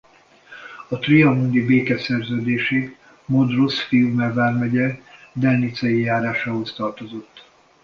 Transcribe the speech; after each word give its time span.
A 0.89 0.97
trianoni 0.99 1.65
békeszerződésig 1.65 2.97
Modrus-Fiume 3.25 4.33
vármegye 4.33 4.97
Delnicei 5.33 5.99
járásához 6.01 6.73
tartozott. 6.73 7.45